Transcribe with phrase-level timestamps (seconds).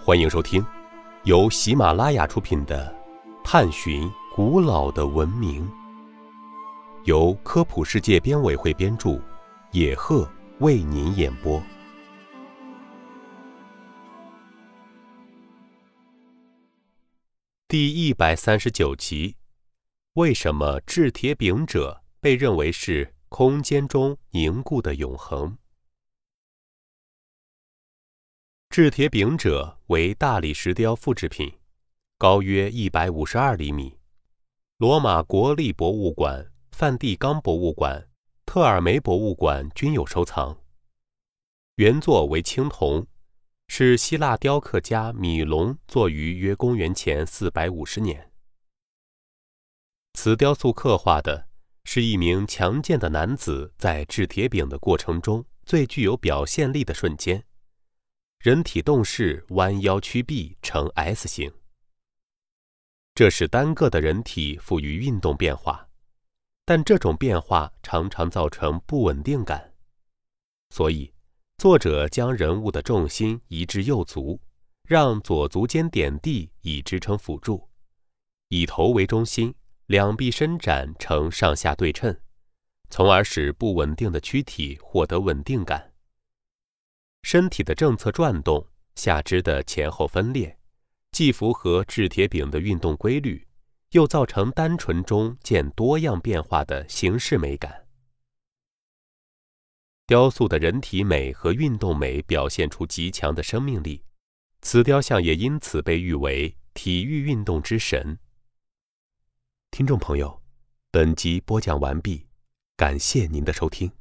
[0.00, 0.64] 欢迎收听
[1.24, 2.96] 由喜马拉雅出品的
[3.44, 5.68] 《探寻古老的文明》，
[7.04, 9.20] 由科普世界编委会编著，
[9.72, 10.26] 野鹤
[10.60, 11.60] 为您演播。
[17.66, 19.36] 第一百三十九集：
[20.14, 25.58] 为什么制铁饼者被认为是空间中凝固的永恒？
[28.78, 31.52] 制铁饼者为大理石雕复制品，
[32.16, 33.98] 高约一百五十二厘米。
[34.76, 38.08] 罗马国立博物馆、梵蒂冈博物馆、
[38.46, 40.56] 特尔梅博物馆均有收藏。
[41.74, 43.04] 原作为青铜。
[43.66, 48.30] 是希腊雕刻家米龙作于约公元前四百五十年。
[50.14, 51.48] 此雕塑刻画的
[51.82, 57.44] 是一名强健的男子在制铁饼的过程中最具有表现力的瞬间，
[58.40, 61.52] 人体动势弯腰屈臂呈 S 型。
[63.12, 65.88] 这是单个的人体赋予运动变化，
[66.64, 69.74] 但这种变化常常造成不稳定感，
[70.70, 71.12] 所以。
[71.56, 74.40] 作者将人物的重心移至右足，
[74.84, 77.68] 让左足尖点地以支撑辅助，
[78.50, 79.52] 以头为中心，
[79.86, 82.16] 两臂伸展成上下对称，
[82.90, 85.87] 从而使不稳定的躯体获得稳定感。
[87.22, 90.58] 身体的正侧转动，下肢的前后分裂，
[91.12, 93.46] 既符合制铁饼的运动规律，
[93.90, 97.86] 又造成单纯中见多样变化的形式美感。
[100.06, 104.02] 雕塑的人体美和运动美表现出极强的生命力，
[104.62, 108.18] 此雕像也因此被誉为体育运动之神。
[109.70, 110.40] 听众朋友，
[110.90, 112.26] 本集播讲完毕，
[112.74, 113.92] 感谢您的收听。